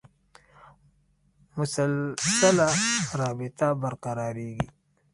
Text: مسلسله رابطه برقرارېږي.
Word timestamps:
مسلسله 1.57 2.67
رابطه 3.19 3.67
برقرارېږي. 3.81 4.67